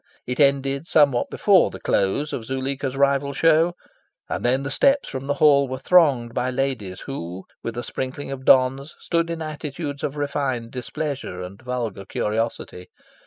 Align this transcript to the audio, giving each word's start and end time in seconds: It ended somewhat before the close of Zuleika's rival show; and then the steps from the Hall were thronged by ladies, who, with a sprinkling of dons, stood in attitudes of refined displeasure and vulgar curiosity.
It 0.25 0.39
ended 0.39 0.87
somewhat 0.87 1.29
before 1.29 1.69
the 1.69 1.79
close 1.79 2.33
of 2.33 2.43
Zuleika's 2.45 2.97
rival 2.97 3.33
show; 3.33 3.75
and 4.27 4.43
then 4.43 4.63
the 4.63 4.71
steps 4.71 5.07
from 5.09 5.27
the 5.27 5.35
Hall 5.35 5.67
were 5.67 5.77
thronged 5.77 6.33
by 6.33 6.49
ladies, 6.49 7.01
who, 7.01 7.45
with 7.61 7.77
a 7.77 7.83
sprinkling 7.83 8.31
of 8.31 8.43
dons, 8.43 8.95
stood 8.97 9.29
in 9.29 9.43
attitudes 9.43 10.01
of 10.03 10.17
refined 10.17 10.71
displeasure 10.71 11.43
and 11.43 11.61
vulgar 11.61 12.05
curiosity. 12.05 12.87